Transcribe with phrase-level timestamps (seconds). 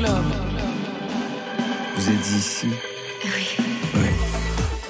[0.00, 0.24] Club.
[1.94, 2.68] Vous êtes ici
[3.22, 3.58] Oui.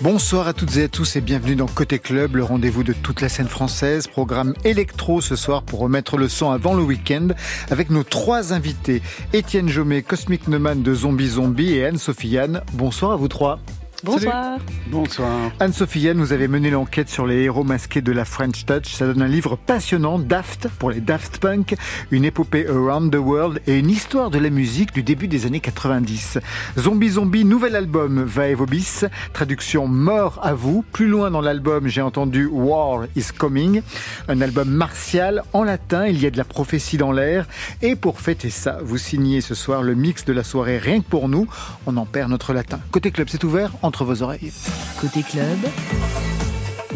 [0.00, 3.20] Bonsoir à toutes et à tous et bienvenue dans Côté Club, le rendez-vous de toute
[3.20, 4.07] la scène française.
[4.07, 7.29] Programme électro ce soir pour remettre le son avant le week-end
[7.70, 9.02] avec nos trois invités.
[9.32, 12.62] Étienne Jomet, Cosmic Neumann de Zombie Zombie et Anne-Sophie Yann.
[12.74, 13.58] Bonsoir à vous trois.
[14.03, 14.59] Bonsoir.
[14.87, 15.51] Bonsoir.
[15.61, 18.95] Anne-Sophie Yann, vous avez mené l'enquête sur les héros masqués de la French Touch.
[18.95, 21.77] Ça donne un livre passionnant, Daft, pour les Daft Punk,
[22.11, 25.61] une épopée around the world et une histoire de la musique du début des années
[25.61, 26.39] 90.
[26.79, 29.03] Zombie Zombie, nouvel album, Va et Vobis,
[29.35, 30.82] traduction Mort à vous.
[30.93, 33.83] Plus loin dans l'album, j'ai entendu War is Coming,
[34.28, 37.47] un album martial en latin, il y a de la prophétie dans l'air.
[37.83, 41.08] Et pour fêter ça, vous signez ce soir le mix de la soirée rien que
[41.08, 41.47] pour nous.
[41.86, 42.80] On en perd notre latin.
[42.92, 44.53] Côté club, c'est ouvert entre vos oreilles.
[45.00, 45.58] Côté club,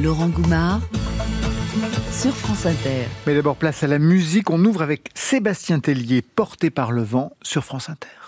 [0.00, 0.80] Laurent Goumard
[2.12, 3.08] sur France Inter.
[3.26, 4.48] Mais d'abord, place à la musique.
[4.48, 8.23] On ouvre avec Sébastien Tellier, porté par le vent, sur France Inter.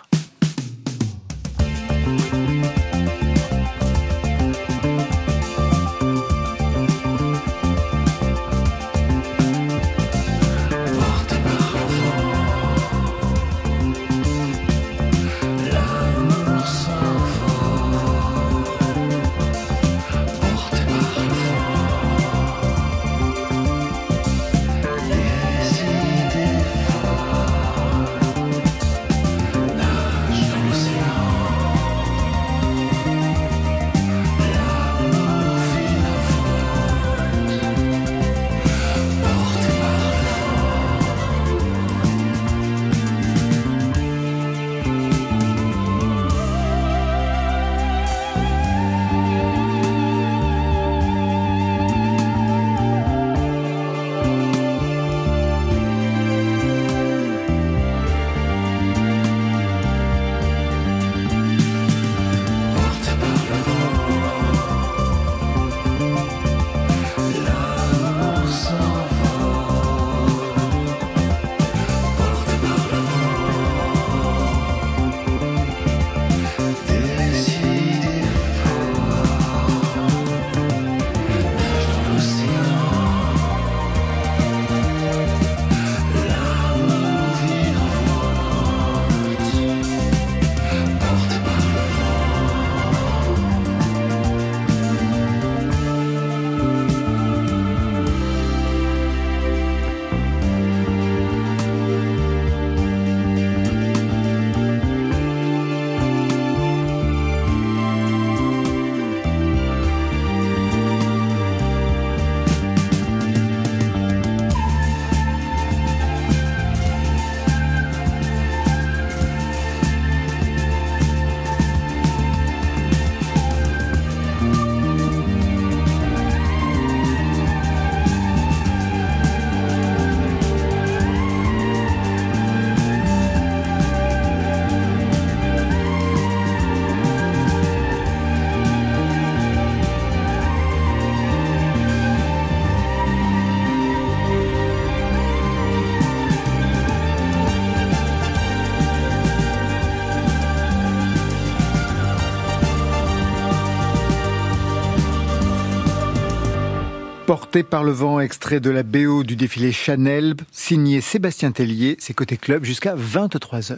[157.39, 162.15] Porté par le vent, extrait de la BO du défilé Chanel, signé Sébastien Tellier, c'est
[162.15, 163.77] côté club jusqu'à 23h.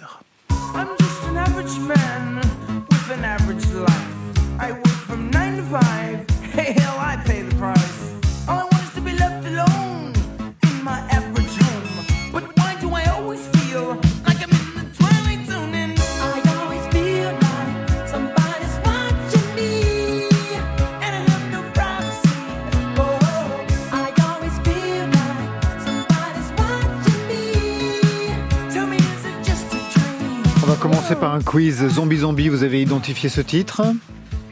[31.21, 32.49] Par un quiz Zombie Zombie.
[32.49, 33.83] Vous avez identifié ce titre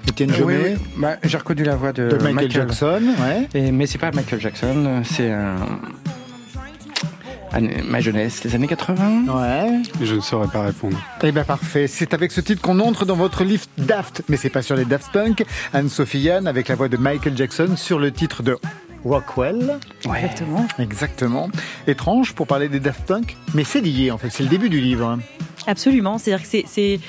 [0.09, 0.83] Étienne Euh, oui, Jomet oui.
[0.97, 3.03] Bah, J'ai reconnu la voix de, de Michael, Jackson.
[3.21, 3.49] Ouais.
[3.55, 5.57] Et, mais c'est pas Michael Jackson, c'est un...
[7.89, 9.25] Ma jeunesse, les années 80.
[9.29, 9.83] Ouais.
[10.03, 10.99] Je ne saurais pas répondre.
[11.23, 11.87] Eh ben parfait.
[11.87, 14.85] C'est avec ce titre qu'on entre dans votre livre Daft, mais c'est pas sur les
[14.85, 15.43] Daft Punk.
[15.73, 18.59] Anne-Sophie Yann avec la voix de Michael Jackson sur le titre de
[19.06, 19.79] Rockwell.
[20.06, 20.19] Ouais.
[20.25, 20.67] Exactement.
[20.79, 21.50] Exactement.
[21.87, 24.31] Étrange pour parler des Daft Punk, mais c'est lié en fait.
[24.31, 25.06] C'est le début du livre.
[25.06, 25.19] hein.
[25.67, 26.19] Absolument.
[26.19, 27.00] C'est-à-dire que c'est, c'est,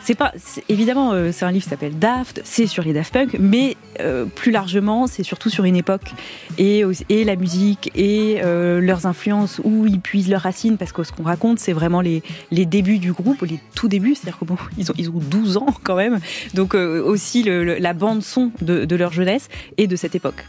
[0.00, 0.32] c'est pas
[0.68, 4.24] évidemment euh, c'est un livre qui s'appelle Daft, c'est sur les Daft Punk, mais euh,
[4.24, 6.10] plus largement c'est surtout sur une époque
[6.58, 11.02] et et la musique et euh, leurs influences où ils puisent leurs racines parce que
[11.04, 14.44] ce qu'on raconte c'est vraiment les les débuts du groupe, les tout débuts, c'est-à-dire que
[14.44, 16.18] bon ont ils ont 12 ans quand même,
[16.54, 20.14] donc euh, aussi le- le- la bande son de, de leur jeunesse et de cette
[20.14, 20.44] époque.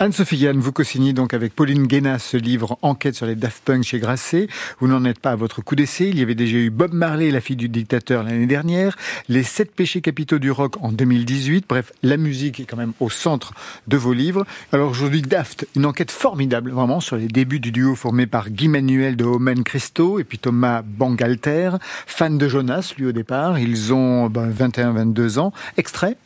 [0.00, 3.84] Anne-Sophie Yann, vous co-signez donc avec Pauline Guénas ce livre Enquête sur les Daft Punk
[3.84, 4.48] chez Grasset.
[4.80, 6.08] Vous n'en êtes pas à votre coup d'essai.
[6.08, 8.96] Il y avait déjà eu Bob Marley, la fille du dictateur, l'année dernière.
[9.28, 11.64] Les sept péchés capitaux du rock en 2018.
[11.68, 13.52] Bref, la musique est quand même au centre
[13.88, 14.44] de vos livres.
[14.72, 18.68] Alors aujourd'hui, Daft, une enquête formidable, vraiment, sur les débuts du duo formé par Guy
[18.68, 21.70] Manuel de Omen Christo et puis Thomas Bangalter,
[22.06, 23.58] fan de Jonas, lui au départ.
[23.58, 25.52] Ils ont ben, 21-22 ans.
[25.76, 26.16] Extrait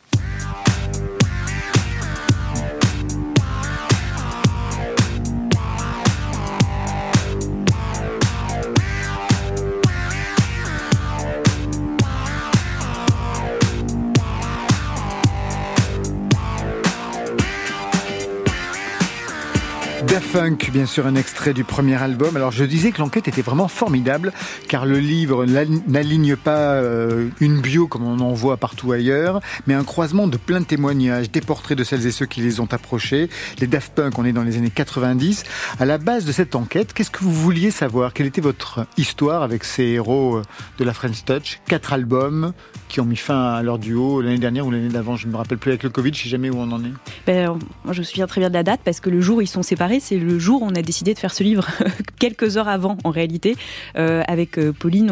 [20.17, 22.35] Daft Punk, bien sûr, un extrait du premier album.
[22.37, 24.33] Alors, je disais que l'enquête était vraiment formidable,
[24.67, 29.41] car le livre n'al- n'aligne pas euh, une bio comme on en voit partout ailleurs,
[29.67, 32.59] mais un croisement de plein de témoignages, des portraits de celles et ceux qui les
[32.59, 33.29] ont approchés.
[33.59, 35.43] Les Daft Punk, on est dans les années 90.
[35.79, 38.11] À la base de cette enquête, qu'est-ce que vous vouliez savoir?
[38.13, 40.41] Quelle était votre histoire avec ces héros euh,
[40.79, 41.59] de la French Touch?
[41.67, 42.53] Quatre albums
[42.87, 45.37] qui ont mis fin à leur duo l'année dernière ou l'année d'avant, je ne me
[45.37, 46.93] rappelle plus avec le Covid, je sais jamais où on en est.
[47.27, 47.59] Ben,
[47.91, 49.61] je me souviens très bien de la date parce que le jour où ils sont
[49.61, 51.67] séparés, c'est le jour où on a décidé de faire ce livre,
[52.19, 53.55] quelques heures avant en réalité.
[53.97, 55.11] Euh, avec euh, Pauline,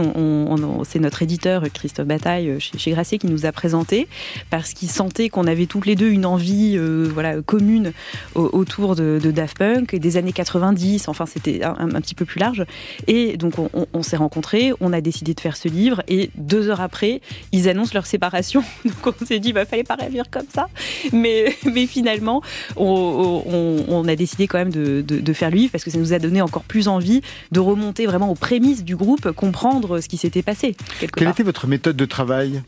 [0.85, 4.07] c'est notre éditeur Christophe Bataille euh, chez, chez Grasset qui nous a présenté
[4.49, 7.91] parce qu'il sentait qu'on avait toutes les deux une envie voilà, commune
[8.35, 12.23] au- autour de, Daft Punk et des années 90, enfin c'était un, un petit peu
[12.23, 12.63] plus large.
[13.07, 16.81] Et donc on, s'est rencontrés, on a décidé de faire ce livre et deux heures
[16.81, 17.21] après,
[17.51, 18.63] ils annoncent leur séparation.
[18.85, 20.67] Donc on s'est dit, bah fallait pas réagir comme ça.
[21.11, 22.41] Mais, mais finalement,
[22.77, 26.13] on a décidé quand même de, de- de faire le livre parce que ça nous
[26.13, 27.21] a donné encore plus envie
[27.51, 30.75] de remonter vraiment aux prémices du groupe, comprendre ce qui s'était passé.
[30.99, 31.29] Quelle part.
[31.33, 32.61] était votre méthode de travail?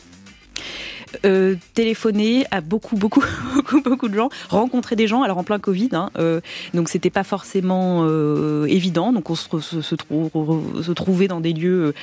[1.26, 3.24] Euh, téléphoner à beaucoup, beaucoup,
[3.56, 6.42] beaucoup, beaucoup de gens, rencontrer des gens, alors en plein Covid, hein, euh,
[6.74, 10.92] donc c'était pas forcément euh, évident, donc on se, re- se, se trou- re- se
[10.92, 11.94] trouvait dans des lieux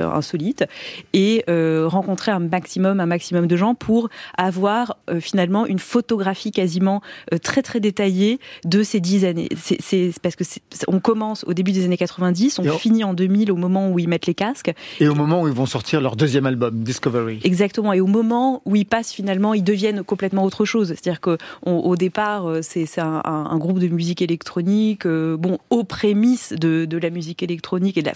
[0.00, 0.64] insolites
[1.12, 7.02] et rencontrer un maximum, un maximum de gens pour avoir finalement une photographie quasiment
[7.42, 9.48] très très détaillée de ces dix années.
[9.56, 10.44] C'est parce que
[10.88, 13.90] on commence au début des années 90, on Et on- finit en 2000 au moment
[13.90, 14.72] où ils mettent les casques.
[15.00, 17.40] Et au moment où ils vont sortir leur deuxième album, Discovery.
[17.44, 17.91] Exactement.
[17.92, 20.88] Et au moment où ils passent finalement, ils deviennent complètement autre chose.
[20.88, 21.36] C'est-à-dire qu'au
[21.66, 27.10] au départ, euh, c'est un, groupe de musique électronique, euh, bon, aux prémices de, la
[27.10, 28.14] musique électronique et de la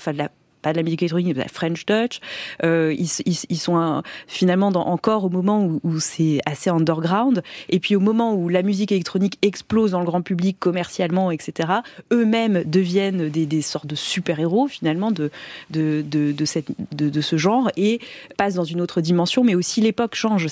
[0.66, 2.20] pas de la musique électronique, mais de la French Touch.
[2.64, 6.70] Euh, ils, ils- ils sont un- finalement dans, encore au moment où, où c'est assez
[6.70, 7.42] underground.
[7.68, 11.68] Et puis au moment où la musique électronique explose dans le grand public commercialement, etc.,
[12.12, 15.30] eux-mêmes deviennent des, des sortes de super-héros finalement de,
[15.70, 18.00] de, de, de, cette, de, de ce genre et
[18.36, 20.48] passent dans une autre dimension, mais aussi l'époque change.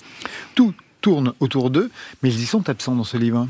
[0.55, 1.91] Tout tourne autour d'eux,
[2.23, 3.49] mais ils y sont absents dans ce livre.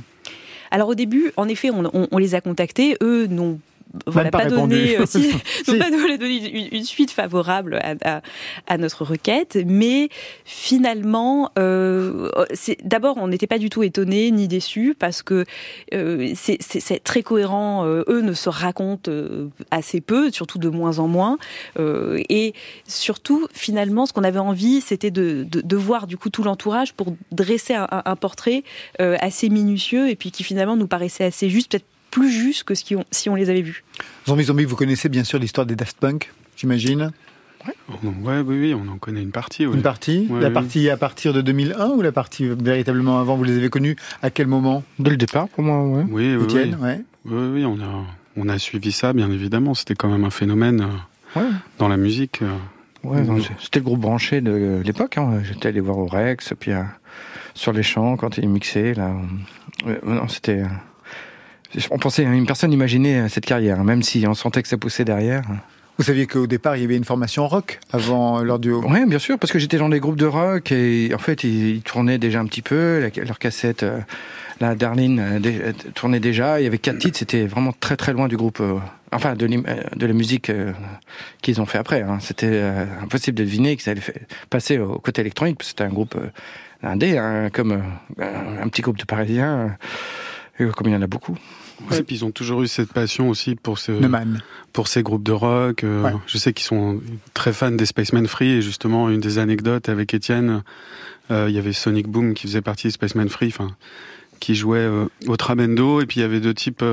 [0.71, 3.59] Alors au début, en effet, on, on- on les a contactés, eux n'ont
[4.07, 5.23] voilà, pas pas, donné, euh, si,
[5.65, 5.73] Si.
[5.73, 8.23] n'ont pas donné donné une, une suite favorable à, à-
[8.67, 10.09] à notre requête, mais
[10.45, 12.31] finalement, euh,
[12.85, 15.45] d'abord on n'était pas du tout étonnés ni déçus parce que
[15.93, 17.85] euh, c'est- très cohérent.
[17.87, 19.11] eux ne se racontent
[19.71, 21.39] assez peu, surtout de moins en moins,
[21.79, 22.55] et
[22.87, 26.93] surtout finalement, ce qu'on avait envie, c'était de, de, de voir du coup tout l'entourage
[26.95, 28.63] pour dresser un, un- un portrait
[28.99, 31.85] assez minutieux et puis qui finalement nous paraissait assez juste, peut-être
[32.15, 33.83] plus juste que ce qui on- si on les avait vus.
[34.29, 37.11] Zombie Zombie, vous connaissez bien sûr l'histoire des Daft Punk, j'imagine
[37.89, 39.65] On en- ouais, oui, oui, on en connaît une partie.
[39.65, 40.55] Une partie Ouais, La oui.
[40.55, 44.31] partie à partir de 2001 ou la partie véritablement avant Vous les avez connus à
[44.31, 46.05] quel moment Dès le départ, pour moi, ouais.
[46.11, 46.87] Oui, oui, Étienne oui.
[46.87, 47.01] ouais.
[47.25, 48.05] Oui, oui, on a,
[48.37, 49.73] on a suivi ça, bien évidemment.
[49.75, 50.83] C'était quand même un phénomène
[51.37, 51.49] euh, Ouais.
[51.79, 52.41] dans la musique.
[52.43, 52.49] euh.
[53.43, 55.19] C'est- c'était le groupe branché de l'époque.
[55.19, 55.41] Hein.
[55.43, 56.83] J'étais allé voir au Rex, puis euh,
[57.55, 58.95] sur les champs quand ils mixaient.
[58.95, 59.11] Là,
[60.29, 60.63] c'était.
[61.77, 64.77] Euh, On pensait, une personne imaginait cette carrière, hein, même si on sentait que ça
[64.77, 65.43] poussait derrière.
[65.97, 69.21] Vous saviez qu'au départ, il y avait une formation rock avant leur duo Oui, bien
[69.21, 72.41] sûr, parce que j'étais dans des groupes de rock et en fait, ils, tournaient déjà
[72.41, 73.09] un petit peu.
[73.25, 74.01] Leur cassette, euh,
[74.61, 76.61] la Darlene, euh, euh, tournait déjà.
[76.61, 78.59] Il y avait quatre titres, c'était vraiment très très loin du groupe.
[78.61, 78.79] euh,
[79.15, 80.73] enfin, de, euh, la musique euh,
[81.43, 82.03] qu'ils ont fait après.
[82.03, 82.19] hein.
[82.21, 84.03] C'était euh, impossible de deviner que ça allait
[84.51, 86.29] passer au côté électronique, parce que c'était un groupe euh,
[86.83, 87.83] indé, hein, comme
[88.21, 89.77] euh, un, petit groupe de Parisiens,
[90.61, 91.37] euh, comme il y en a beaucoup.
[91.91, 93.93] Ouais, puis ils ont toujours eu cette passion aussi pour ce,
[94.73, 95.85] pour ces groupes de rock.
[95.85, 96.13] euh, Ouais.
[96.27, 97.01] Je sais qu'ils sont
[97.35, 100.63] très fans des Spaceman Free et justement une des anecdotes avec Étienne,
[101.31, 103.77] euh, il y avait Sonic Boom qui faisait partie des Spaceman Free, enfin
[104.41, 106.85] qui jouait euh, au Trabendo et puis il y avait deux types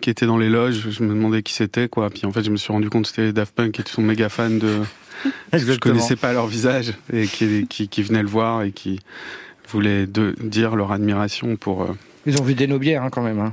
[0.00, 0.90] qui étaient dans les loges.
[0.90, 2.10] Je me demandais qui c'était quoi.
[2.10, 4.28] Puis en fait je me suis rendu compte que c'était Daft Punk qui sont méga
[4.28, 4.80] fans de.
[5.52, 8.98] Je connaissais pas leur visage et qui, qui, qui venaient le voir et qui
[9.68, 11.94] voulaient de, dire leur admiration pour.
[12.24, 13.40] Ils ont vidé nos bières hein, quand même.
[13.40, 13.52] Hein.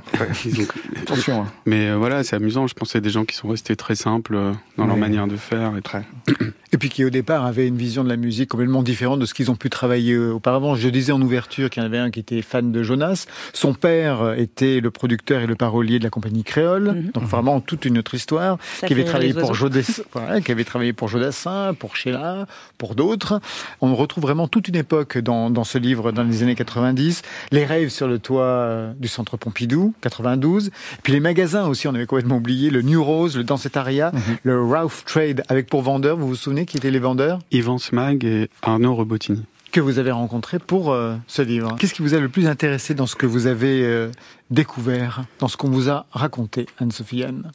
[1.01, 1.41] Attention.
[1.41, 1.47] hein.
[1.65, 2.67] Mais euh, voilà, c'est amusant.
[2.67, 5.35] Je pense c'est des gens qui sont restés très simples euh, dans leur manière de
[5.37, 5.75] faire.
[5.77, 6.03] Et très...
[6.71, 9.33] Et puis qui au départ avaient une vision de la musique complètement différente de ce
[9.33, 10.75] qu'ils ont pu travailler euh, auparavant.
[10.75, 13.25] Je disais en ouverture qu'il y en avait un qui était fan de Jonas.
[13.53, 16.91] Son père était le producteur et le parolier de la compagnie créole.
[16.91, 17.11] Mhm.
[17.13, 18.57] Donc vraiment toute une autre histoire.
[18.79, 19.53] Ça qui avait travaillé pour.
[19.53, 20.03] Jodassin,
[20.43, 22.45] qui avait travaillé pour Jodassin, pour Sheila,
[22.77, 23.41] pour d'autres.
[23.81, 27.21] On retrouve vraiment toute une époque dans, dans ce livre dans les années 90.
[27.51, 30.71] Les rêves sur le toit euh, du centre Pompidou, 92.
[31.03, 32.69] Puis les magasins aussi, on avait complètement oublié.
[32.69, 34.11] Le New Rose, le Dancetaria,
[34.43, 36.17] le Ralph Trade avec pour vendeurs.
[36.17, 39.43] Vous vous souvenez qui étaient les vendeurs Yvan Smag et Arnaud Robotini.
[39.71, 41.75] que vous avez rencontrés pour euh, ce livre.
[41.79, 44.09] Qu'est-ce qui vous a le plus intéressé dans ce que vous avez euh,
[44.49, 47.51] découvert, dans ce qu'on vous a raconté, Anne-Sophie Anne?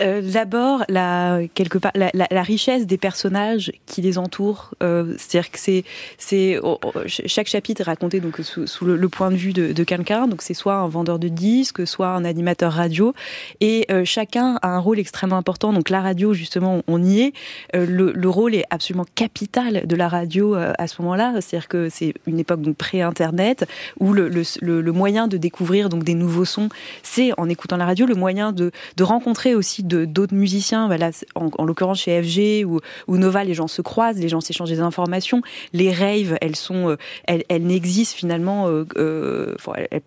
[0.00, 4.70] Euh, D'abord, la, quelque part, la, richesse des personnages qui les entourent.
[4.82, 5.84] Euh, C'est-à-dire que c'est,
[6.18, 9.52] c'est oh, oh, ch- chaque chapitre est raconté donc sous, sous le, point de vue
[9.52, 10.26] de, de quelqu'un.
[10.28, 13.12] Donc c'est soit un vendeur de disques, soit un animateur radio,
[13.60, 15.72] et euh, chacun a un rôle extrêmement important.
[15.72, 17.32] Donc la radio, justement, on y est.
[17.76, 21.34] Euh, le, le rôle est absolument capital de la radio euh, à ce moment-là.
[21.40, 23.66] C'est-à-dire que c'est une époque donc pré-internet
[24.00, 26.70] où le, le moyen de découvrir donc des nouveaux sons,
[27.02, 28.06] c'est en écoutant la radio.
[28.06, 30.86] Le moyen de, de rencontrer aussi de- d'autres musiciens.
[30.86, 34.40] Voilà, en, en l'occurrence chez FG ou, ou Nova, les gens se croisent, les gens
[34.40, 35.42] s'échangent des informations.
[35.72, 36.96] Les raves, elles sont, euh,
[37.26, 38.68] elles, elles n'existent finalement.
[38.68, 39.54] euh, euh,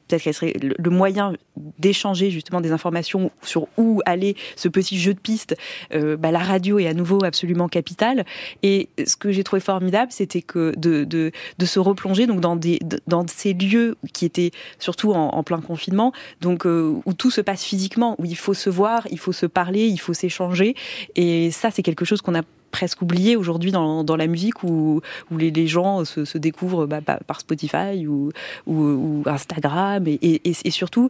[0.08, 1.34] Peut-être qu'elles seraient le, moyen
[1.80, 5.56] d'échanger justement des informations sur où aller ce petit jeu de piste.
[5.94, 8.26] euh, bah, la radio est à nouveau absolument capitale.
[8.64, 12.56] Et ce que j'ai trouvé formidable, c'était que de, de, de se replonger donc dans
[12.56, 17.64] des dans ces lieux qui étaient surtout en, plein confinement, donc où tout se passe
[17.64, 20.76] physiquement, où il faut se voir, il faut se parler, il faut s'échanger.
[21.16, 22.42] Et ça, c'est quelque chose qu'on a
[22.72, 28.32] presque oublié aujourd'hui dans, la musique où, les, gens se, découvrent bah, par Spotify ou,
[29.26, 31.10] Instagram et surtout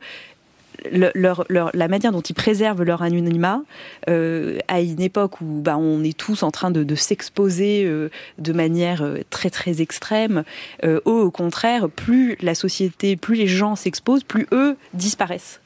[0.91, 3.62] le- leur, la manière dont ils préservent leur anonymat
[4.10, 8.53] euh, à une époque où bah, on est tous en train de, s'exposer euh, de
[8.53, 10.44] manière euh, très très extrême.
[10.84, 15.60] Eux, au contraire, plus la société, plus les gens s'exposent, plus eux disparaissent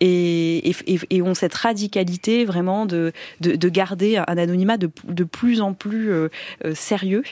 [0.00, 0.74] et,
[1.22, 6.10] ont cette radicalité vraiment de, de, de garder un anonymat de, de plus en plus
[6.74, 7.22] sérieux.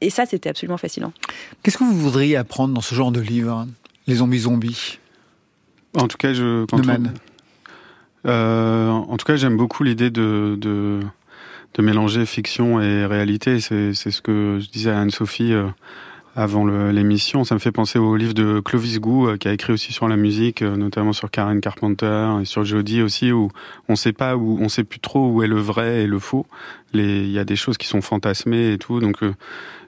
[0.00, 1.12] Et ça, c'était absolument fascinant.
[1.62, 3.66] Qu'est-ce que vous voudriez apprendre dans ce genre de livre
[4.06, 4.98] Les zombies zombies?
[5.96, 6.64] En tout cas, je.
[6.66, 7.02] quand on-
[8.26, 11.00] Euh, en tout cas, j'aime beaucoup l'idée de, de,
[11.74, 13.60] de mélanger fiction et réalité.
[13.60, 15.66] C'est ce que je disais à Anne-Sophie euh,
[16.34, 17.44] avant l'émission.
[17.44, 20.08] Ça me fait penser au livre de Clovis Gou, euh, qui a écrit aussi sur
[20.08, 23.50] la musique, notamment sur Karen Carpenter et sur Jodie aussi, où
[23.90, 26.46] on sait pas où, on sait plus trop où est le vrai et le faux.
[26.94, 29.18] Il y a des choses qui sont fantasmées et tout, donc.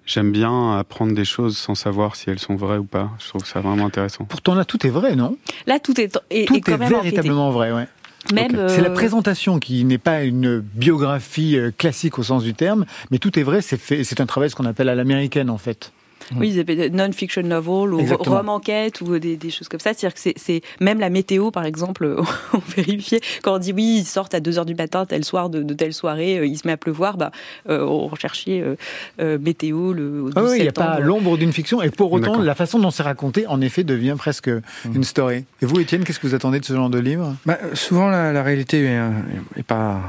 [0.06, 3.10] J'aime bien apprendre des choses sans savoir si elles sont vraies ou pas.
[3.18, 4.24] Je trouve ça vraiment intéressant.
[4.24, 5.36] Pourtant là, tout est vrai, non?
[5.66, 7.02] Là, tout est, est, Tout est quand est même enquêté.
[7.10, 7.88] véritablement vrai, ouais.
[8.28, 12.84] C'est la euh, présentation qui n'est pas une biographie euh, classique au sens du terme,
[13.10, 13.62] mais tout est vrai.
[13.62, 14.04] C'est fait.
[14.04, 15.92] C'est un travail ce qu'on appelle à l'américaine en fait.
[16.34, 18.36] Oui, ils appellent non-fiction novel ou Exactement.
[18.38, 19.92] roman enquête ou des, des choses comme ça.
[19.94, 22.16] C'est-à-dire que c'est- même la météo, par exemple,
[22.52, 25.50] on vérifiait quand on dit oui, ils sortent à 2 heures du matin tel soir
[25.50, 27.30] de, de telle soirée, euh, il se met à pleuvoir, bah,
[27.68, 28.74] euh, on recherchait euh,
[29.20, 31.90] euh, météo le au 12 Ah oui, il n'y a pas l'ombre d'une fiction, et
[31.90, 34.50] pour autant, la façon dont c'est raconté, en effet, devient presque
[34.92, 35.44] une story.
[35.62, 37.34] Et vous, Étienne, qu'est-ce que vous attendez de ce genre de livre?
[37.46, 39.10] Bah, souvent, la, la réalité est, euh,
[39.56, 40.00] est pas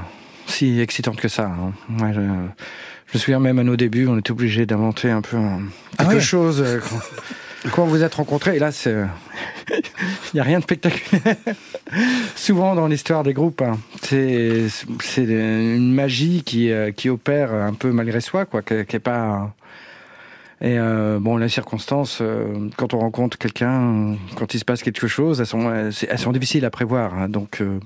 [0.48, 1.46] si excitante que ça.
[1.46, 1.74] hein.
[1.90, 2.22] Moi, je,
[3.08, 5.62] je me souviens même à nos débuts, on était obligé d'inventer un peu un-
[5.98, 6.80] Ah quelque ouais chose euh,
[7.64, 8.56] quand, quand vous êtes rencontrés.
[8.58, 8.96] Et là, c'est
[9.70, 11.36] il n'y a rien de spectaculaire.
[12.36, 14.68] souvent dans l'histoire des groupes, hein, c'est
[15.18, 19.54] une magie qui euh, qui opère un peu malgré soi, quoi, qui, qui est pas
[20.60, 24.82] et euh, bon, les circonstances, euh, quand on rencontre quelqu'un, euh, quand il se passe
[24.82, 27.14] quelque chose, elles sont, elles difficiles à prévoir.
[27.14, 27.30] hein.
[27.30, 27.80] donc, euh,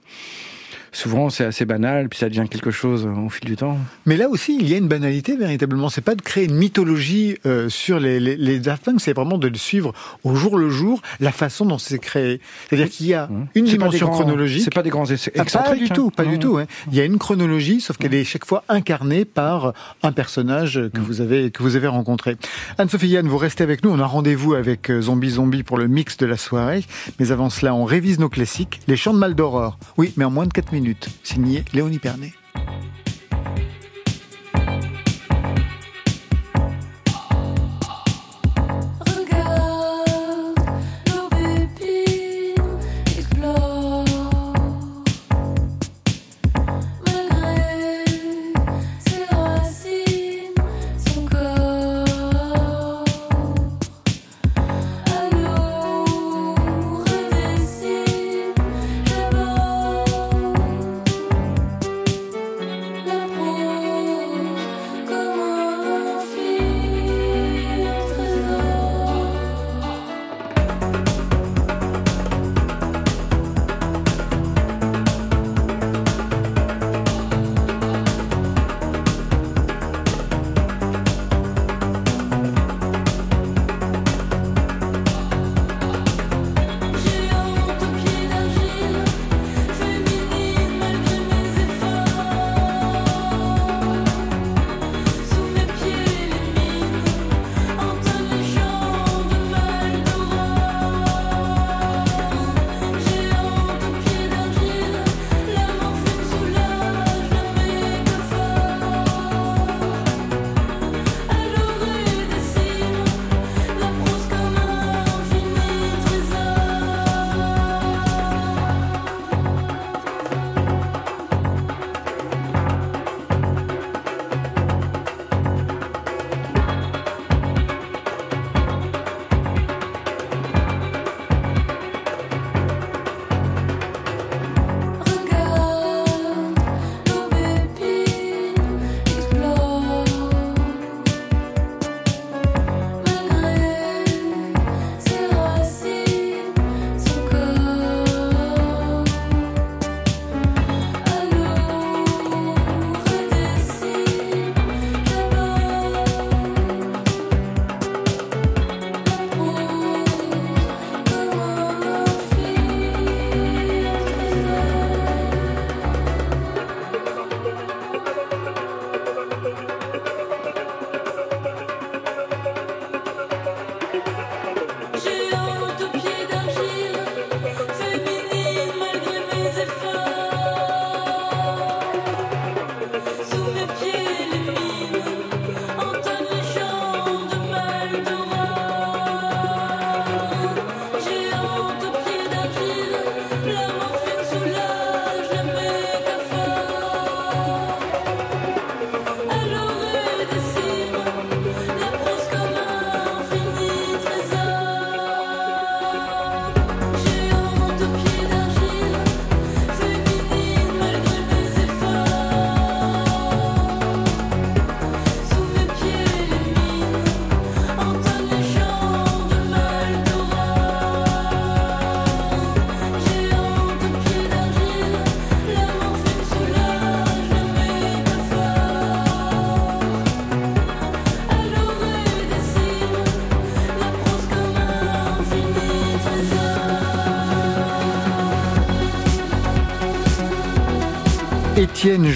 [0.92, 3.78] souvent c'est assez banal, puis ça devient quelque chose au fil du temps.
[4.06, 5.90] Mais là aussi, il y a une banalité véritablement.
[5.90, 9.38] C'est pas de créer une mythologie euh, sur les, les, les Daft Punk, c'est vraiment
[9.38, 9.94] de le suivre
[10.24, 12.42] au jour le jour, la façon dont c'est créé.
[12.70, 13.46] C'est-à-dire qu'il y a Mmh.
[13.56, 14.64] une dimension grands- chronologique.
[14.64, 15.88] C'est pas des grands essais Ah, pas du hein.
[15.94, 16.38] tout, pas du Non.
[16.40, 16.58] tout.
[16.58, 16.66] hein.
[16.92, 21.00] Il y a une chronologie, sauf qu'elle est chaque fois incarnée par un personnage que
[21.00, 21.04] Mm.
[21.04, 22.36] vous avez que vous avez rencontré.
[22.78, 23.92] Anne-Sophie Yann, vous restez avec nous.
[23.92, 26.84] On a rendez-vous avec euh, Zombie Zombie pour le mix de la soirée.
[27.20, 28.80] Mais avant cela, on révise nos classiques.
[28.88, 29.78] Les chants de Mal d'Aurore.
[29.98, 30.81] Oui, mais en moins de 4 minutes.
[31.24, 32.32] Signé Léonie Pernet.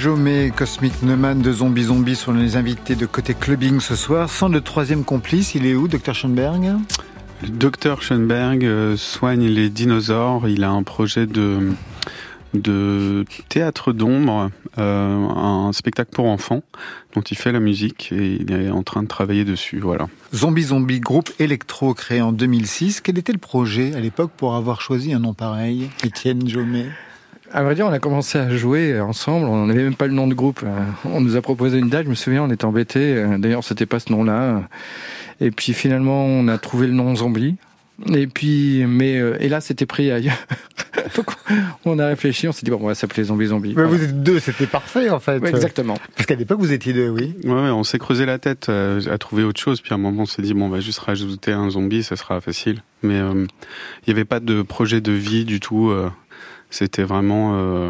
[0.05, 4.29] Jomet, Cosmic Neumann de Zombie Zombie sont les invités de côté clubbing ce soir.
[4.29, 6.75] Sans le troisième complice, il est où, Dr Schoenberg?
[7.41, 10.47] Le docteur Schoenberg euh, soigne les dinosaures.
[10.47, 11.71] Il a un projet de,
[12.53, 16.61] de théâtre d'ombre, euh, un spectacle pour enfants
[17.15, 19.79] dont il fait la musique et il est en train de travailler dessus.
[19.79, 20.07] Voilà.
[20.35, 23.01] Zombie Zombie, groupe électro créé en 2006.
[23.01, 25.89] Quel était le projet à l'époque pour avoir choisi un nom pareil?
[26.03, 26.89] Étienne Jomet
[27.51, 29.45] À vrai dire, on a commencé à jouer ensemble.
[29.47, 30.61] On n'avait même pas le nom de groupe.
[30.63, 32.05] Euh, On nous a proposé une date.
[32.05, 33.15] Je me souviens, on était embêtés.
[33.15, 34.63] Euh, D'ailleurs, c'était pas ce nom-là.
[35.41, 37.55] Et puis finalement, on a trouvé le nom Zombie.
[38.13, 40.35] Et puis, mais euh, et là, c'était pris ailleurs.
[41.15, 41.27] Donc,
[41.85, 42.45] on a réfléchi.
[42.47, 43.69] On s'est dit bon, on va s'appeler Zombie Zombie.
[43.69, 43.89] Mais Voilà.
[43.89, 45.37] Vous êtes deux, c'était parfait en fait.
[45.39, 45.97] Ouais, exactement.
[46.15, 47.35] Parce qu'à l'époque, vous étiez deux, oui.
[47.45, 49.79] Ouais, ouais, on s'est creusé la tête euh, à trouver autre chose.
[49.79, 52.17] Puis à un moment, on s'est dit bon, on va juste rajouter un zombie, ça
[52.17, 52.81] sera facile.
[53.01, 53.45] Mais euh,
[54.05, 55.89] il n'y avait pas de projet de vie du tout.
[55.89, 56.09] euh,
[56.75, 57.89] C'était vraiment euh,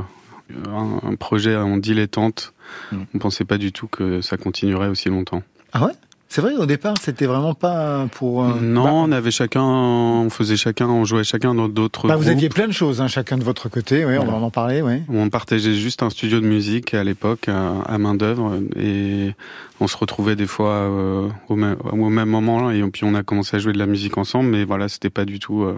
[0.70, 2.54] un, un projet en dilettante.
[2.92, 2.98] Mm.
[3.16, 5.42] On pensait pas du tout que ça continuerait aussi longtemps.
[5.74, 5.94] Ah ouais?
[6.28, 8.44] C'est vrai, au départ, c'était vraiment pas pour.
[8.44, 12.16] euh, non, bah, on avait chacun, on faisait chacun, on jouait chacun dans d'autres bah,
[12.16, 14.04] vous aviez plein de choses, hein, chacun de votre côté.
[14.06, 14.82] Oui, on va en parler.
[14.82, 15.02] Oui.
[15.08, 19.34] On partageait juste un studio de musique à l'époque à, à main d'œuvre et
[19.80, 23.24] on se retrouvait des fois euh, au, même, au même moment et puis on a
[23.24, 25.76] commencé à jouer de la musique ensemble mais voilà c'était pas du tout euh,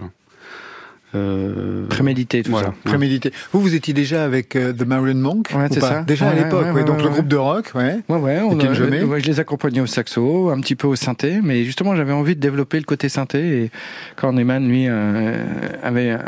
[1.14, 2.68] euh, Prémédité, tout voilà.
[2.68, 2.74] ça.
[2.84, 3.32] Prémédité.
[3.52, 6.02] Vous, vous étiez déjà avec euh, The Marilyn Monk Ouais, ou c'est ça.
[6.02, 6.80] Déjà à l'époque, ouais, oui.
[6.80, 7.98] ouais, Donc le groupe de rock, ouais.
[8.08, 11.64] Ouais, ouais, on a- je les accompagnais au saxo, un petit peu au synthé, mais
[11.64, 13.70] justement j'avais envie de développer le côté synthé et
[14.16, 15.44] quand Eman lui euh,
[15.82, 16.18] avait euh,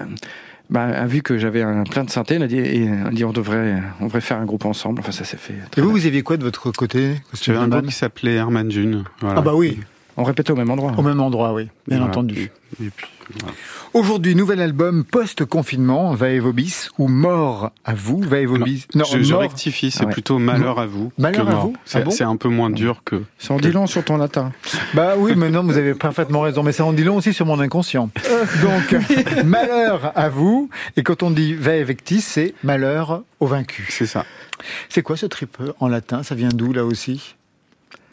[0.70, 3.10] bah, a vu que j'avais un plein de synthé, il a dit, et, il a
[3.10, 5.00] dit on devrait on devrait faire un groupe ensemble.
[5.00, 5.54] Enfin ça s'est fait.
[5.76, 5.98] Et vous, bien.
[6.00, 9.04] vous aviez quoi de votre côté J'avais un groupe qui s'appelait Herman Dune.
[9.20, 9.40] Voilà.
[9.40, 9.78] Ah bah oui,
[10.16, 10.92] On répétait au même endroit.
[10.96, 12.04] au même endroit, oui, bien Voilà.
[12.12, 12.50] entendu.
[12.82, 13.06] Et puis,
[13.38, 13.54] voilà.
[13.94, 18.86] Aujourd'hui, nouvel album post-confinement, Va et Vobis, ou Mort à vous, Va et Vobis.
[18.94, 20.12] Non, je, rectifie, c'est Ah ouais.
[20.12, 21.12] plutôt malheur à vous.
[21.18, 21.62] Malheur que à mort.
[21.66, 21.72] vous?
[21.76, 22.30] Ah C'est bon?
[22.32, 23.22] un peu moins dur que.
[23.38, 24.52] Ça en dit long sur ton latin.
[24.94, 26.62] Bah oui, mais non, vous avez parfaitement raison.
[26.62, 28.10] Mais ça en dit long aussi sur mon inconscient.
[28.62, 28.96] Donc,
[29.44, 30.70] malheur à vous.
[30.96, 33.86] Et quand on dit va vectis, c'est malheur au vaincu.
[33.90, 34.24] C'est ça.
[34.88, 36.22] C'est quoi ce trip en latin?
[36.22, 37.34] Ça vient d'où là aussi?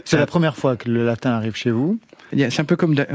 [0.06, 2.00] C'est Euh, la première fois que le latin arrive chez vous.
[2.36, 3.08] C'est un peu comme Da-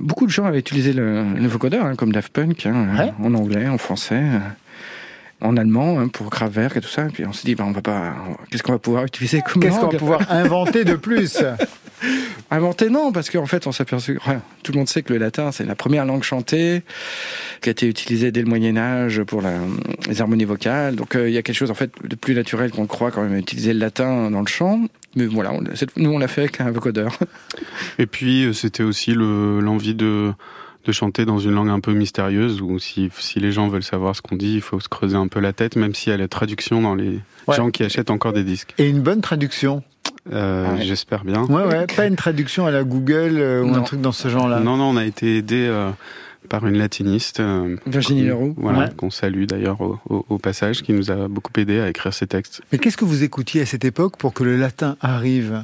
[0.00, 3.12] beaucoup de gens avaient utilisé le, le vocodeur, hein, comme Daft Punk, hein, Ouais.
[3.24, 4.38] en anglais, en français, euh,
[5.40, 7.06] en allemand hein, pour Kraftwerk et tout ça.
[7.06, 8.14] Et puis on s'est dit, bah, on va pas,
[8.50, 11.42] qu'est-ce qu'on va pouvoir utiliser comme Qu'est-ce qu'on va pouvoir inventer de plus?
[12.52, 14.18] Inventer non, parce qu'en fait, on aperçu.
[14.26, 16.82] ouais, tout le monde sait que le latin, c'est la première langue chantée
[17.60, 19.58] qui a été utilisée dès le Moyen Âge pour la-
[20.08, 20.96] les harmonies vocales.
[20.96, 23.22] Donc, euh, il y a quelque chose en fait de plus naturel qu'on croit quand
[23.22, 24.80] même à utiliser le latin dans le chant.
[25.16, 25.62] Mais voilà, on-
[25.96, 27.18] nous on l'a fait avec un vocodeur.
[27.98, 30.32] Et puis euh, c'était aussi le- l'envie de
[30.86, 34.16] de chanter dans une langue un peu mystérieuse où si, si les gens veulent savoir
[34.16, 36.16] ce qu'on dit, il faut se creuser un peu la tête, même s'il y a
[36.16, 37.56] la traduction dans les Ouais.
[37.56, 38.72] gens qui achètent encore des disques.
[38.78, 39.82] Et une bonne traduction.
[40.32, 40.82] Euh, ouais.
[40.82, 41.42] J'espère bien.
[41.44, 44.60] Ouais, ouais, pas une traduction à la Google euh, ou un truc dans ce genre-là.
[44.60, 45.90] Non, non, on a été aidé euh,
[46.48, 47.40] par une latiniste.
[47.40, 48.54] euh, Virginie Leroux.
[48.56, 48.88] Voilà, Ouais.
[48.96, 52.26] qu'on salue d'ailleurs au, au- au passage, qui nous a beaucoup aidé à écrire ces
[52.26, 52.62] textes.
[52.72, 55.62] Mais qu'est-ce que vous écoutiez à cette époque pour que le latin arrive?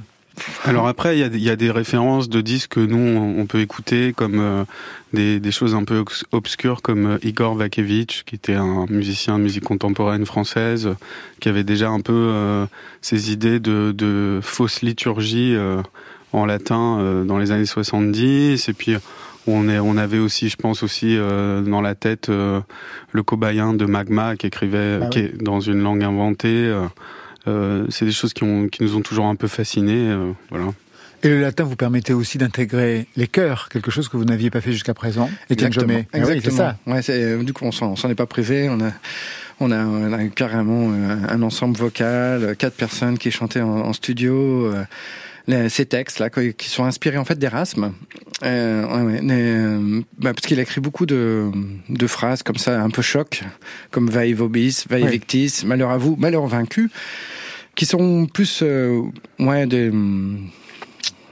[0.64, 2.98] Alors après, il y a, des- il y a des références de disques que nous,
[3.38, 4.64] on, peut écouter, comme euh,
[5.14, 9.38] des, des choses un peu obs- obscures, comme euh, Igor Vakevich, qui était un musicien
[9.38, 10.90] de musique contemporaine française,
[11.40, 12.66] qui avait déjà un peu euh,
[13.00, 15.80] ces idées de, de fausse liturgie euh,
[16.34, 18.68] en latin euh, dans les années 70.
[18.68, 18.94] Et puis,
[19.46, 22.60] on, est, on avait aussi, je pense aussi, euh, dans la tête euh,
[23.12, 25.24] le cobayen de Magma, qui écrivait Ah qui oui.
[25.26, 26.48] est dans une langue inventée.
[26.66, 26.86] euh,
[27.48, 30.08] euh, c'est des choses qui, ont, qui nous ont toujours un peu fascinés.
[30.10, 30.66] euh, voilà.
[31.22, 34.60] Et le latin vous permettait aussi d'intégrer les chœurs, quelque chose que vous n'aviez pas
[34.60, 35.30] fait jusqu'à présent.
[35.48, 35.98] Étienne Exactement.
[36.12, 36.56] Ah oui, c'est Exactement.
[36.56, 36.76] ça.
[36.86, 38.68] Ouais, c'est, euh, du coup, on s'en, on s'en est pas privé.
[38.68, 38.90] On a,
[39.60, 43.92] on a, on a carrément euh, un ensemble vocal, quatre personnes qui chantaient en, en
[43.92, 44.66] studio.
[44.66, 44.84] euh,
[45.46, 47.92] les- ces textes là qui sont inspirés en fait d'Erasme
[48.42, 51.50] euh, ouais, ouais, mais, euh, bah, parce qu'il a écrit beaucoup de,
[51.88, 53.42] de phrases comme ça un peu choc
[53.90, 55.10] comme vae vobis vae Ouais.
[55.10, 56.90] victis malheur à vous malheur vaincu
[57.74, 59.00] qui sont plus euh,
[59.38, 59.90] ouais des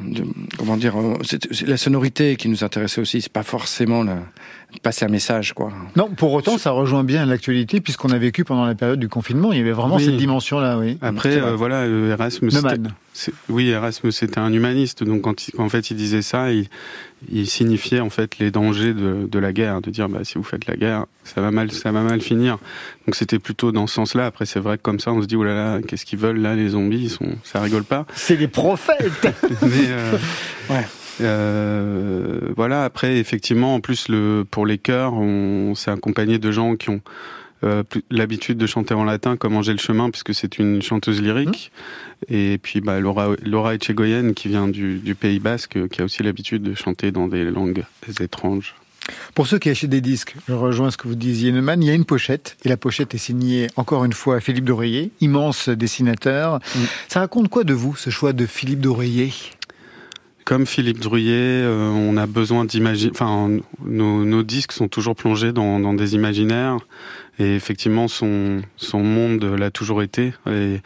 [0.01, 0.25] de-
[0.59, 1.15] comment dire euh,
[1.67, 4.19] la sonorité qui nous intéressait aussi c'est pas forcément la,
[4.83, 8.65] passer un message quoi Non, pour autant, ça rejoint bien l'actualité puisqu'on a vécu pendant
[8.67, 9.53] la période du confinement.
[9.53, 10.05] Il y avait vraiment Oui.
[10.05, 10.99] cette dimension-là, oui.
[11.01, 12.93] Après, euh, voilà, euh, Erasme, c'était- Neumann.
[13.13, 15.05] c'est- oui, Erasme, c'était un humaniste.
[15.05, 16.69] Donc, quand il, en fait, il disait ça, il,
[17.31, 20.45] il signifiait en fait les dangers de, de la guerre, de dire, bah, si vous
[20.45, 22.59] faites la guerre, ça va mal, ça va mal finir.
[23.07, 24.27] Donc, c'était plutôt dans ce sens-là.
[24.27, 26.41] Après, c'est vrai que comme ça, on se dit, oh là là, qu'est-ce qu'ils veulent
[26.41, 28.07] là, les zombies, ils sont, ça rigole pas.
[28.15, 29.29] C'est les prophètes
[29.63, 30.19] Mais euh,
[30.71, 30.87] Ouais.
[31.21, 32.85] euh, voilà.
[32.85, 37.01] Après, effectivement, en plus, le pour les chœurs, on s'est accompagné de gens qui ont
[38.11, 41.70] l'habitude de chanter en latin, comme Angèle Chemin, puisque c'est une chanteuse lyrique.
[42.29, 46.22] Et puis bah, Laura, Laura Echegoyen, qui vient du, du Pays Basque, qui a aussi
[46.22, 47.85] l'habitude de chanter dans des langues
[48.20, 48.74] étranges.
[49.35, 51.90] Pour ceux qui achètent des disques, je rejoins ce que vous disiez, Neumann, il y
[51.90, 56.61] a une pochette, et la pochette est signée encore une fois Philippe Doreyer, immense dessinateur.
[57.09, 59.33] Ça raconte quoi de vous, ce choix de Philippe Doreyer
[60.45, 63.11] Comme Philippe Drouillet, euh, on a besoin d'imaginer.
[63.13, 63.51] Enfin,
[63.85, 66.79] nos, nos disques sont toujours plongés dans, dans des imaginaires,
[67.39, 70.35] et effectivement, son, son monde l'a toujours été.
[70.51, 70.81] Et,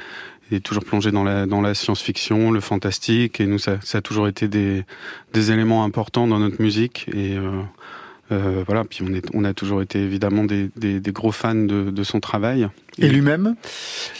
[0.51, 4.01] est toujours plongé dans la dans la science-fiction, le fantastique, et nous ça, ça a
[4.01, 4.85] toujours été des
[5.35, 7.07] des éléments importants dans notre musique.
[7.13, 7.61] Et euh,
[8.31, 11.55] Euh, voilà, puis on, est, on a toujours été évidemment des, des, des gros fans
[11.55, 12.69] de, de son travail.
[12.99, 13.55] Et lui-même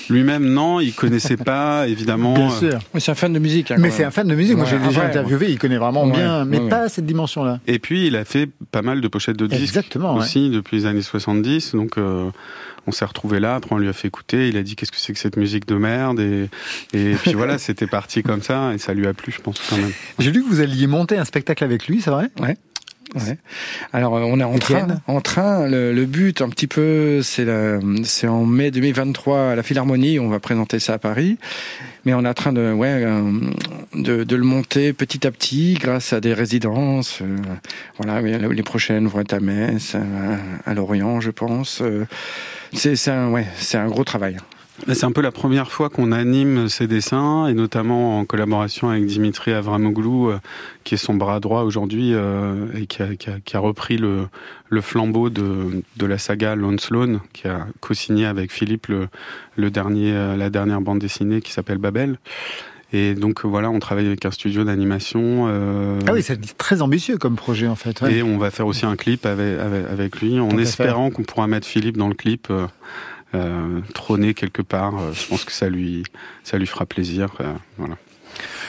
[0.09, 2.35] Lui-même, non, il connaissait pas, évidemment.
[2.35, 2.79] Bien euh, sûr.
[2.95, 3.71] Mais c'est un fan de musique.
[3.71, 4.57] hein, Mais c'est un fan de musique.
[4.57, 5.51] Moi, j'ai déjà interviewé.
[5.51, 7.61] Il connaît vraiment Ouais, bien, mais ouais, pas cette dimension-là.
[7.67, 10.15] Et puis, il a fait pas mal de pochettes de disques Exactement.
[10.15, 10.21] ouais.
[10.21, 11.75] aussi depuis les années 70.
[11.75, 12.31] Donc, euh,
[12.87, 13.57] on s'est retrouvés là.
[13.57, 14.49] Après, on lui a fait écouter.
[14.49, 16.21] Il a dit qu'est-ce que c'est que cette musique de merde?
[16.21, 16.49] Et,
[16.95, 18.73] et puis voilà, c'était parti comme ça.
[18.75, 19.91] Et ça lui a plu, je pense, quand même.
[20.19, 22.29] J'ai lu que vous alliez monter un spectacle avec lui, c'est vrai?
[22.41, 22.57] Ouais.
[23.93, 25.67] Alors euh, on est en train, en train.
[25.67, 27.47] Le, le but un petit peu, c'est
[28.05, 30.19] c'est en mai 2023 à la Philharmonie.
[30.19, 31.39] On va présenter ça à Paris,
[32.05, 33.33] mais on est en train de, ouais, euh,
[33.95, 37.21] de, de le monter petit à petit grâce à des résidences.
[37.23, 37.37] euh,
[37.99, 41.83] voilà, les prochaines vont être à Metz, à, à Lorient, je pense.
[42.75, 44.37] C'est un, ouais, c'est un gros travail.
[44.87, 49.05] C'est un peu la première fois qu'on anime ses dessins, et notamment en collaboration avec
[49.07, 50.39] Dimitri Avramoglou, euh,
[50.85, 53.99] qui est son bras droit aujourd'hui, euh, et qui a, qui a- qui a repris
[53.99, 54.29] le,
[54.69, 59.09] le flambeau de, de la saga Lone Sloan, qui a co-signé avec Philippe le,
[59.57, 62.19] le dernier, euh, la dernière bande dessinée qui s'appelle Babel.
[62.95, 65.47] Et donc voilà, on travaille avec un studio d'animation.
[65.49, 68.01] euh, Ah oui, c'est très ambitieux comme projet en fait.
[68.01, 68.15] ouais.
[68.19, 71.47] et on va faire aussi un clip avec, avec, avec lui, en espérant qu'on pourra
[71.49, 72.67] mettre Philippe dans le clip, euh,
[73.95, 74.99] trôner quelque part.
[74.99, 76.03] Euh, Je pense que ça lui,
[76.45, 77.29] ça lui fera plaisir.
[77.41, 77.97] euh, voilà.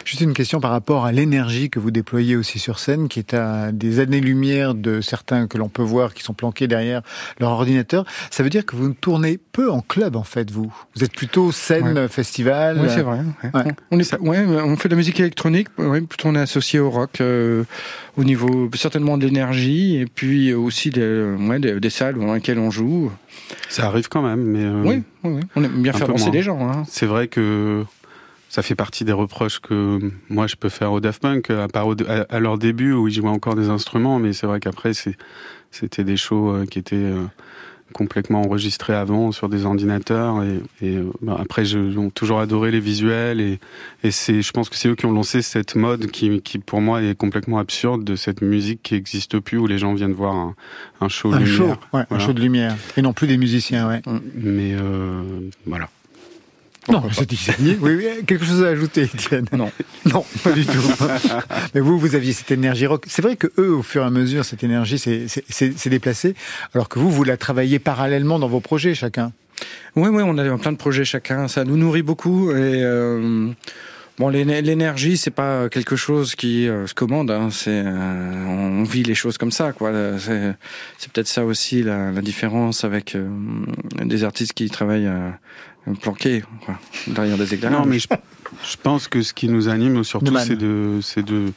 [0.06, 3.34] Juste une question par rapport à l'énergie que vous déployez aussi sur scène, qui est
[3.34, 7.02] à des années-lumière de certains que l'on peut voir qui sont planqués derrière
[7.40, 8.06] leur ordinateur.
[8.32, 10.72] Ça veut dire que vous ne tournez peu en club en fait, vous.
[10.96, 12.80] Vous êtes plutôt scène, festival.
[12.82, 13.20] Oui, c'est vrai.
[13.44, 13.50] ouais.
[13.54, 13.72] Ouais.
[13.92, 16.90] On, est, ouais, on fait de la musique électronique, ouais, plutôt on est associé au
[16.90, 17.64] rock, euh,
[18.18, 22.60] au niveau certainement de l'énergie, et puis aussi des, ouais, des, des salles dans lesquelles
[22.60, 23.12] on joue.
[23.68, 25.42] Ça arrive quand même, mais euh, Oui, oui, oui.
[25.56, 26.30] on aime bien faire moins.
[26.32, 26.70] les gens.
[26.70, 26.84] Hein.
[26.88, 27.84] c'est vrai que
[28.50, 31.88] ça fait partie des reproches que moi je peux faire au Daft Punk, à part
[31.88, 34.94] au- à, à leur début où ils jouaient encore des instruments, mais c'est vrai qu'après
[34.94, 35.16] c'est-
[35.72, 37.24] c'était des shows euh, qui étaient euh,
[37.94, 42.80] complètement enregistrés avant sur des ordinateurs et, et, bah, après je- j'ai toujours adoré les
[42.80, 43.60] visuels et,
[44.04, 46.82] et c'est je pense que c'est eux qui ont lancé cette mode qui, qui pour
[46.82, 50.36] moi est complètement absurde de cette musique qui existe plus où les gens viennent voir
[50.36, 50.56] un,
[51.02, 51.56] un show Un lumière.
[51.92, 52.76] show, ouais, un show de lumière.
[52.96, 54.02] Et non plus des musiciens, ouais.
[54.36, 55.22] mais euh,
[55.66, 55.90] voilà
[56.88, 57.48] Non, c'est dit.
[57.82, 59.72] Oui, oui, quelque chose à ajouter, Étienne Non.
[60.12, 60.82] Non, pas du tout.
[61.76, 63.04] Mais vous, vous aviez cette énergie rock.
[63.08, 66.34] C'est vrai que eux, au fur et à mesure, cette énergie s'est- déplacée,
[66.74, 69.34] alors que vous, vous la travaillez parallèlement dans vos projets, chacun.
[69.96, 71.48] Oui, oui, on a plein de projets chacun.
[71.48, 72.52] Ça nous nourrit beaucoup.
[72.52, 73.50] Et euh,
[74.18, 77.30] bon, l'éne- l'énergie, c'est pas quelque chose qui euh, se commande.
[77.30, 77.50] Hein.
[77.52, 79.92] C'est, euh, on vit les choses comme ça, quoi.
[80.18, 80.54] C'est,
[80.98, 83.28] c'est peut-être ça aussi la, la différence avec euh,
[84.06, 85.10] des artistes qui travaillent
[86.66, 87.80] quoi, derrière des éclairages.
[87.80, 88.08] Non, mais je,
[88.70, 91.52] je pense que ce qui nous anime surtout, c'est de, c'est de,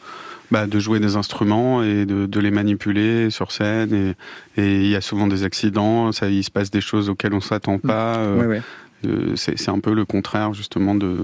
[0.51, 3.93] bah, de jouer des instruments et de, de les manipuler sur scène.
[3.95, 7.35] Et et il y a souvent des accidents, ça, il se passe des choses auxquelles
[7.35, 8.17] on s'attend pas.
[8.19, 8.63] euh, ouais.
[9.07, 11.19] euh, c'est c'est un peu le contraire justement de,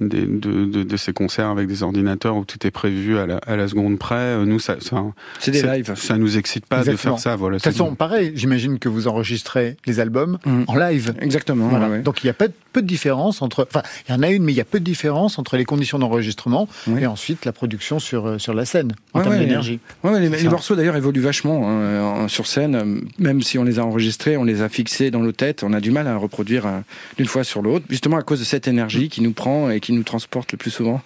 [0.00, 3.36] des- de, de, de ces concerts avec des ordinateurs où tout est prévu à la,
[3.38, 4.14] à la seconde près.
[4.16, 5.04] Euh, Nous, ça, ça,
[5.38, 5.94] C'est des ça- lives.
[5.96, 7.14] Ça nous excite pas Exactement.
[7.16, 7.36] de faire ça.
[7.36, 10.64] Voilà, De toute façon, pareil, j'imagine que vous enregistrez les albums Mhm.
[10.66, 11.14] en live.
[11.20, 11.68] Exactement.
[11.68, 11.86] Voilà.
[11.86, 12.02] ouais, ouais.
[12.02, 14.30] Donc il y a pas de, peu de différence entre, enfin, il y en a
[14.30, 17.02] une, mais il y a peu de différence entre les conditions d'enregistrement Oui.
[17.02, 19.80] et ensuite la production sur euh, sur la scène en Ouais, termes ouais, d'énergie.
[20.04, 23.02] Ouais, ouais, les, morceaux d'ailleurs évoluent vachement hein, sur scène.
[23.18, 25.80] Même si on les a enregistrés, on les a fixés dans nos têtes, on a
[25.80, 26.80] du mal à reproduire euh,
[27.16, 29.87] d'une fois sur l'autre, justement à cause de cette énergie qui nous prend et qui
[29.92, 31.00] nous transporte le plus souvent.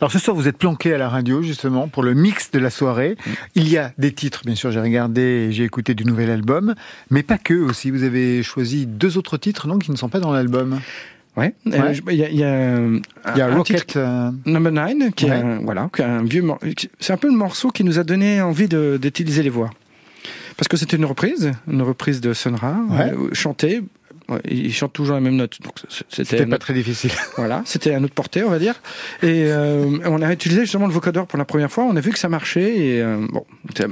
[0.00, 2.70] Alors ce soir, vous êtes planqué à la radio justement pour le mix de la
[2.70, 3.16] soirée.
[3.54, 6.74] Il y a des titres, bien sûr, j'ai regardé et j'ai écouté du nouvel album,
[7.10, 7.90] mais pas que aussi.
[7.90, 10.80] Vous avez choisi deux autres titres, non, qui ne sont pas dans l'album.
[11.36, 11.54] Ouais.
[11.66, 12.00] Euh, Ouais.
[12.12, 12.98] Il y a, il y a, euh,
[13.36, 13.80] y a un Rocket.
[13.86, 15.36] titre, euh, Number 9, qui est, Ouais.
[15.36, 16.42] un, voilà, qui est un vieux.
[16.98, 19.70] C'est un peu le morceau qui nous a donné envie d'utiliser les voix.
[20.56, 23.12] Parce que c'était une reprise, une reprise de Sun Ra, Ouais.
[23.12, 23.82] euh, chantée.
[24.28, 25.74] Ouais, Il chante toujours la même note, donc
[26.08, 27.12] c'était pas autre- très difficile.
[27.36, 28.74] Voilà, c'était à notre portée, on va dire.
[29.22, 31.84] Et euh, on a utilisé justement le vocodeur pour la première fois.
[31.84, 32.76] On a vu que ça marchait.
[32.76, 33.44] Et euh, bon,
[33.80, 33.86] euh,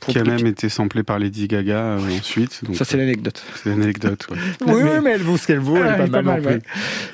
[0.00, 2.64] pour- qui a même été samplé par Lady Gaga euh, ensuite.
[2.64, 3.42] Donc, ça c'est l'anecdote.
[3.62, 4.26] c'est une anecdote.
[4.30, 4.36] ouais.
[4.60, 6.12] Oui, Mais- oui, mais elle vaut ce qu'elle vaut, elle est Ah, pas, elle est
[6.12, 6.54] pas mal, mal, non plus.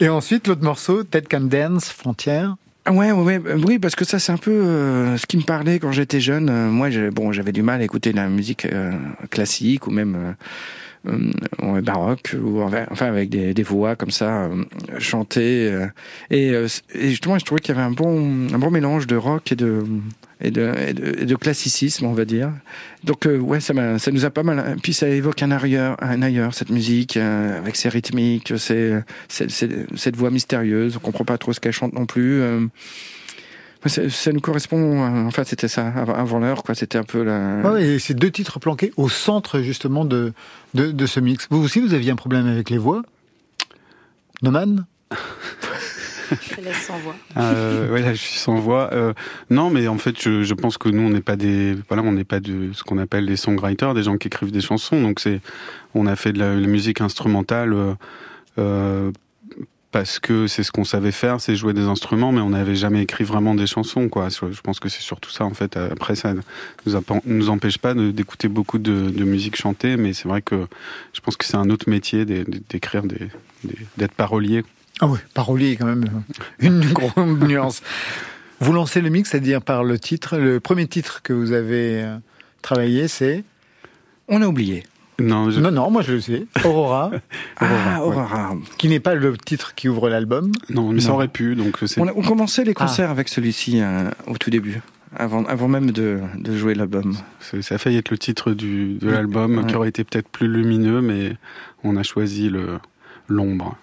[0.01, 0.07] ouais.
[0.07, 2.57] Et ensuite, l'autre morceau, Ted Can Dance, Frontière.
[2.85, 5.43] Ah ouais, ouais, ouais, oui, parce que ça c'est un peu euh, ce qui me
[5.43, 6.49] parlait quand j'étais jeune.
[6.51, 8.93] Euh, moi, bon, j'avais du mal à écouter la musique euh,
[9.31, 10.37] classique ou même
[11.83, 14.65] baroque ou enfin avec des, voix comme ça euh,
[14.99, 15.71] chantées.
[15.73, 15.87] euh,
[16.31, 19.53] et, euh, justement, je trouvais qu'il y avait un bon un bon mélange de rock
[19.53, 19.83] et de
[20.41, 22.51] et de, classicisme, on va dire.
[23.05, 24.77] Donc euh, ouais, ça, ça nous a pas mal.
[24.83, 29.49] Puis ça évoque un ailleurs, un ailleurs cette musique euh, avec ses rythmiques, ses, ses-
[29.49, 30.97] ses- cette voix mystérieuse.
[30.97, 32.43] On comprend pas trop ce qu'elle chante non plus.
[33.89, 35.03] Ça, nous correspond.
[35.03, 36.75] euh, En fait, c'était ça avant, l'heure, quoi.
[36.75, 37.61] C'était un peu la.
[37.63, 40.33] Ouais, et ces deux titres planqués au centre justement de,
[40.75, 41.47] de, de ce mix.
[41.51, 43.03] Vous aussi, vous aviez un problème avec les voix?
[44.43, 44.87] Noman?
[46.31, 47.15] Je laisse sans voix.
[47.37, 48.91] Euh, ouais, là, je suis sans voix.
[48.93, 49.13] Euh,
[49.49, 52.11] non, mais en fait, je, je pense que nous, on n'est pas des, voilà, on
[52.11, 55.01] n'est pas de ce qu'on appelle des songwriters, des gens qui écrivent des chansons.
[55.01, 55.41] Donc c'est,
[55.95, 57.95] on a fait de la, la musique instrumentale euh,
[58.59, 59.13] euh,
[59.99, 63.01] parce que c'est ce qu'on savait faire, c'est jouer des instruments, mais on n'avait jamais
[63.03, 64.29] écrit vraiment des chansons, quoi.
[64.29, 65.79] Je pense que c'est surtout ça, en fait.
[65.79, 70.43] Après, ça nous, nous empêche pas d'écouter beaucoup de, de musique chantée, mais c'est vrai
[70.43, 70.67] que
[71.15, 73.31] je pense que c'est un autre métier d'é- d'écrire des,
[73.65, 74.65] des- d'être parolier.
[75.01, 76.05] Ah oui, parolier quand même,
[76.61, 77.81] une grosse nuance.
[78.61, 80.37] Vous lancez le mix, c'est-à-dire par le titre.
[80.37, 82.17] Le premier titre que vous avez euh,
[82.61, 83.45] travaillé, c'est
[84.29, 84.85] On a oublié.
[85.19, 86.47] Non, je- Non, non, moi je le sais.
[86.65, 87.11] Aurora,
[87.57, 87.67] Ah,
[88.01, 88.07] ouais.
[88.07, 88.55] Aurora.
[88.79, 90.53] qui n'est pas le titre qui ouvre l'album.
[90.71, 92.81] non, mais ça aurait pu, donc c'est On, a- on commençait les Ah.
[92.85, 94.81] concerts avec celui-ci euh, au tout début,
[95.17, 97.15] avant, avant même de, de jouer l'album.
[97.41, 99.65] Ça a failli être le titre du, de l'album, Ouais.
[99.67, 101.37] qui aurait été peut-être plus lumineux, mais
[101.83, 102.79] on a choisi le
[103.29, 103.77] l'ombre.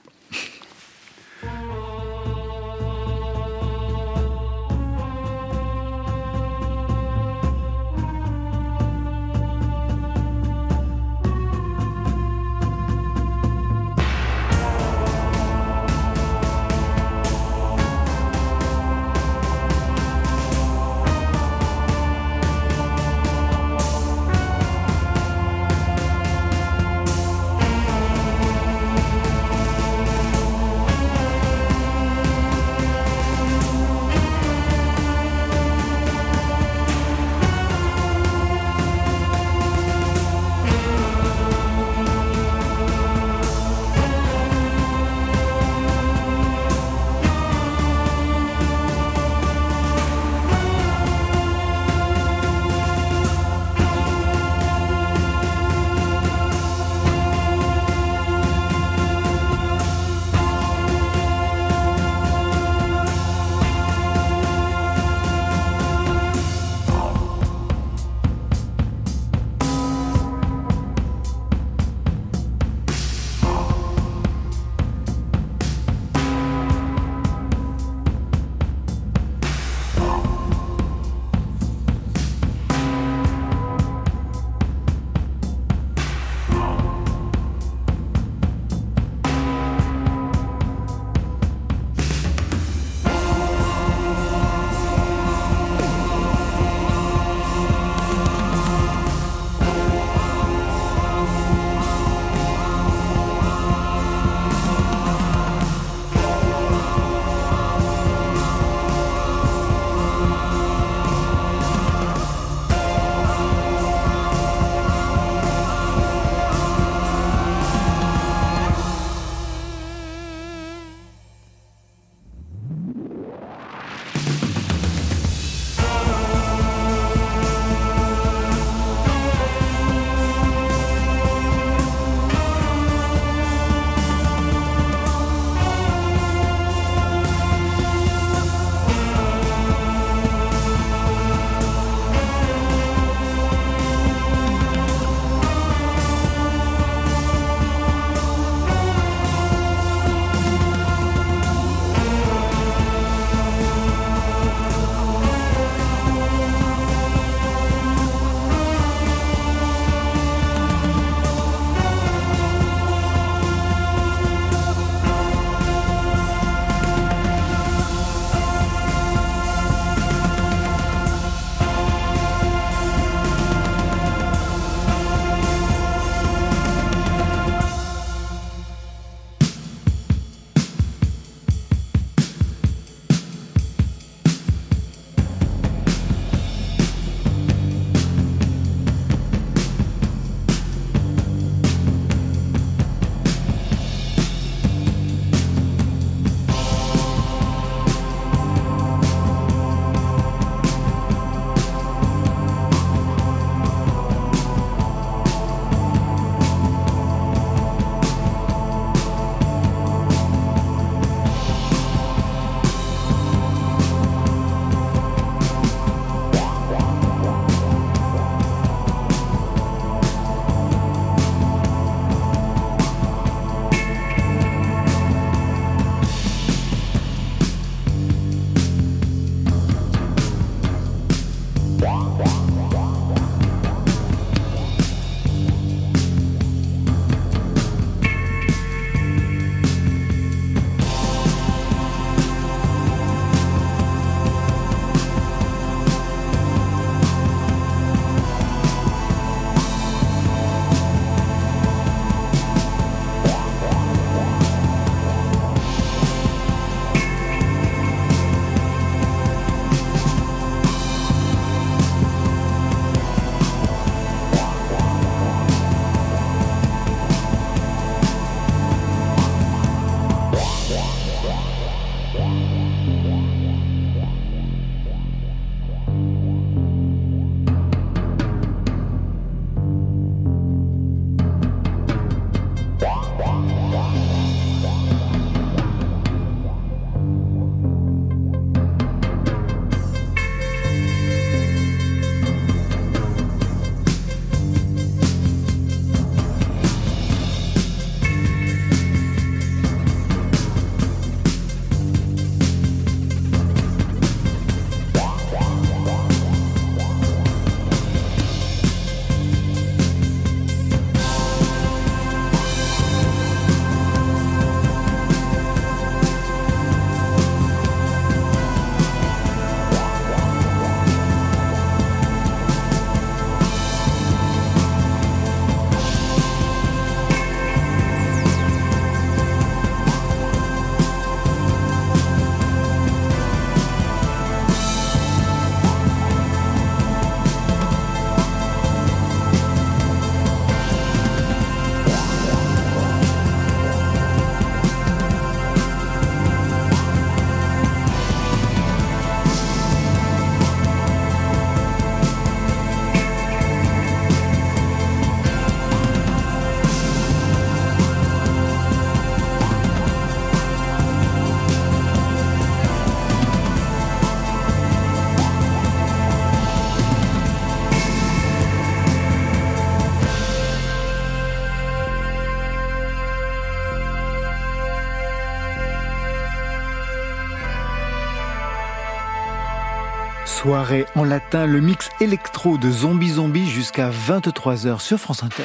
[380.26, 385.44] Soirée en latin, le mix électro de Zombie Zombie jusqu'à 23h sur France Inter.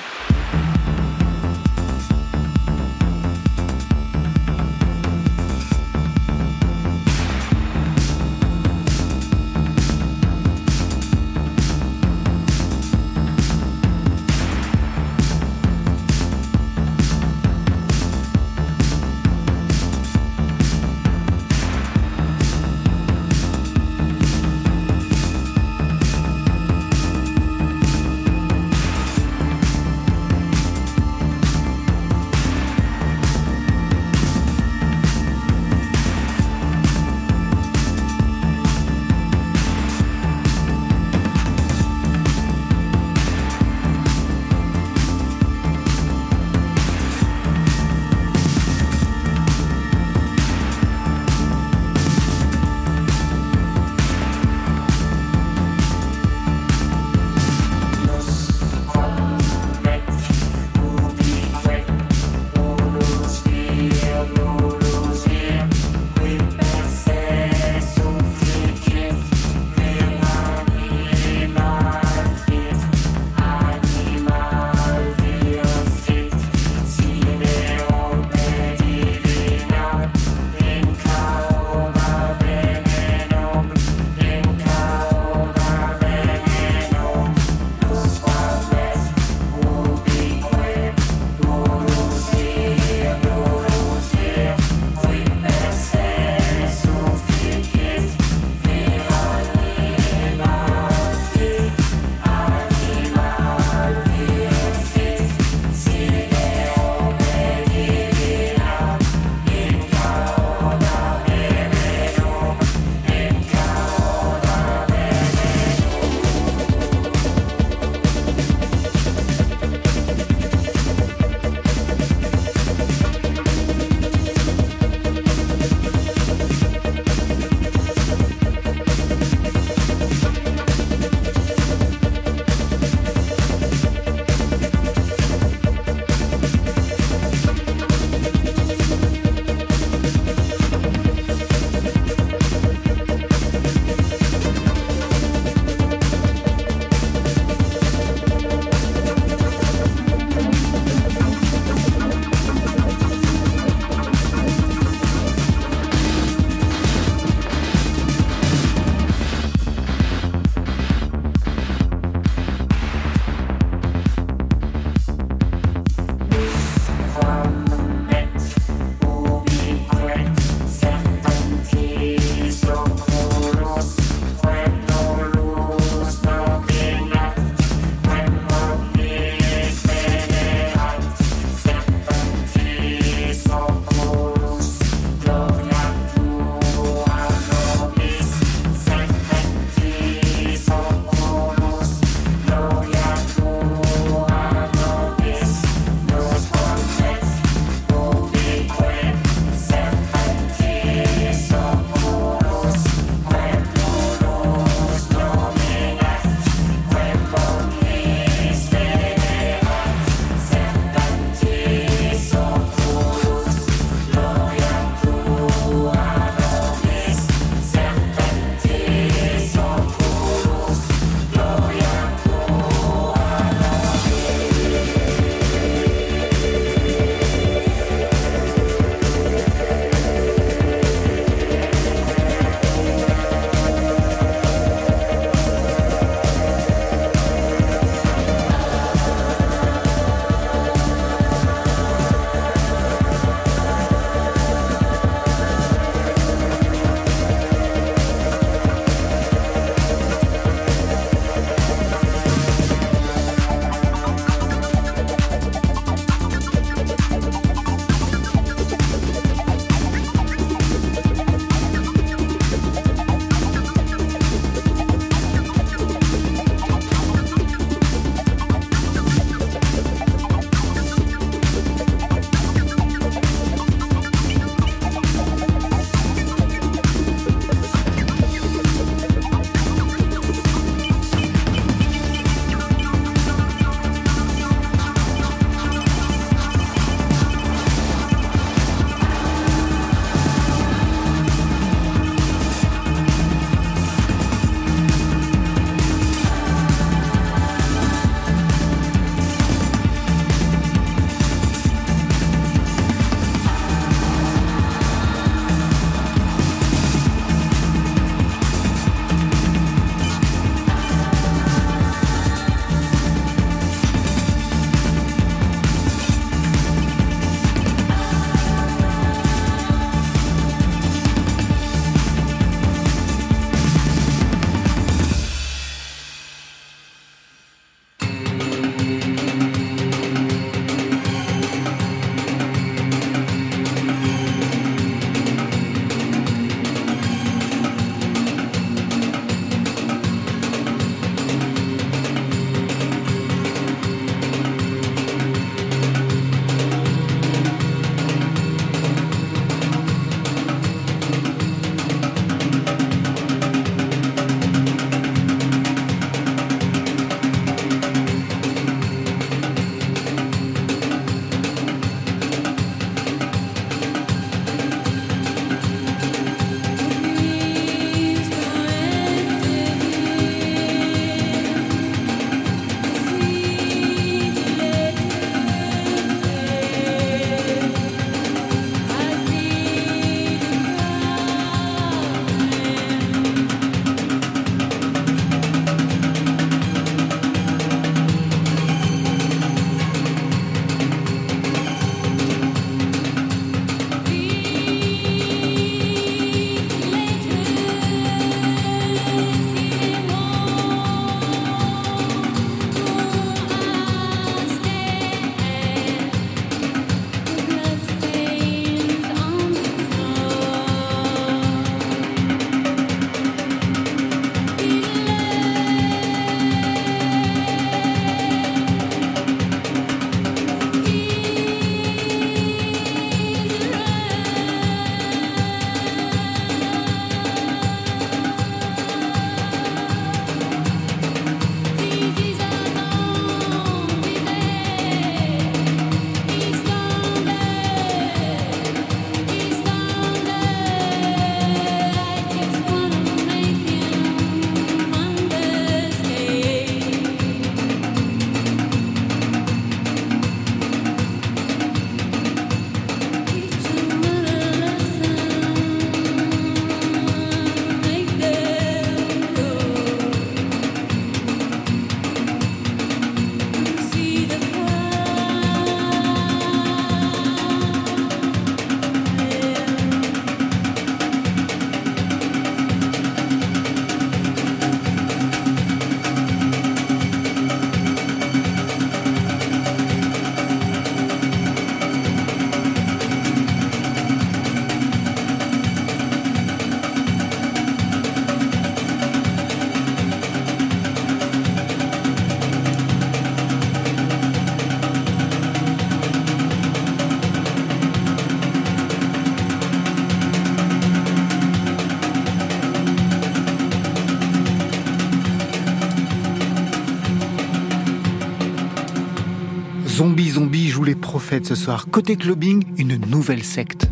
[510.18, 511.86] Zombie Zombie joue les prophètes ce soir.
[511.92, 513.88] Côté clubbing, une nouvelle secte.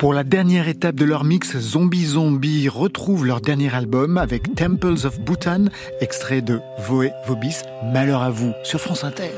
[0.00, 5.04] Pour la dernière étape de leur mix, Zombie Zombie retrouve leur dernier album avec Temples
[5.04, 5.66] of Bhutan,
[6.00, 7.56] extrait de Voé Vobis,
[7.92, 9.28] Malheur à vous, sur France Inter.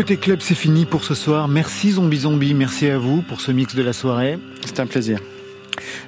[0.00, 1.46] Côté club, c'est fini pour ce soir.
[1.46, 4.38] Merci Zombie Zombie, merci à vous pour ce mix de la soirée.
[4.64, 5.20] C'est un plaisir.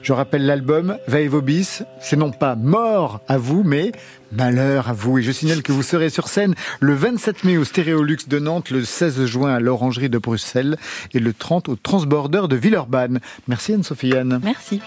[0.02, 1.82] Je rappelle l'album Va Vobis.
[2.00, 3.92] C'est non pas mort à vous, mais
[4.32, 5.18] malheur à vous.
[5.18, 8.70] Et je signale que vous serez sur scène le 27 mai au Stéréolux de Nantes,
[8.70, 10.76] le 16 juin à l'Orangerie de Bruxelles
[11.12, 13.20] et le 30 au Transborder de Villeurbanne.
[13.48, 14.40] Merci Anne-Sophie Anne.
[14.42, 14.80] Merci.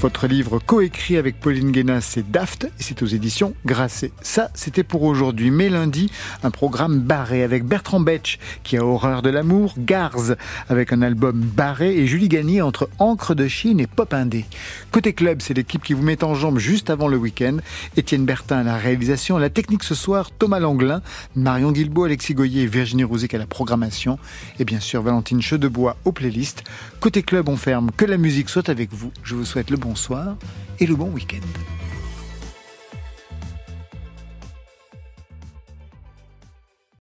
[0.00, 4.12] Votre livre coécrit avec Pauline Guénas, c'est Daft et c'est aux éditions Grasset.
[4.22, 5.50] Ça, c'était pour aujourd'hui.
[5.50, 6.10] Mais lundi,
[6.42, 10.36] un programme barré avec Bertrand Betch qui a horreur de l'amour, Garz
[10.68, 14.44] avec un album barré et Julie Gagné entre Encre de Chine et Pop Indé.
[14.90, 17.56] Côté club, c'est l'équipe qui vous met en jambe juste avant le week-end.
[17.96, 21.02] Étienne Bertin à la réalisation, la technique ce soir, Thomas Langlin,
[21.34, 24.18] Marion Guilbault, Alexis Goyer et Virginie Rouzic à la programmation
[24.58, 26.62] et bien sûr Valentine Chedebois aux playlists.
[27.00, 27.90] Côté club, on ferme.
[27.96, 29.10] Que la musique soit avec vous.
[29.22, 30.36] Je vous souhaite le bonsoir
[30.78, 31.73] et le bon week-end.